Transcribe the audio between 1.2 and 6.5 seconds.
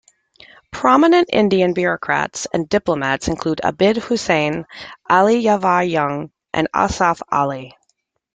Indian bureaucrats and diplomats include Abid Hussain, Ali Yavar Jung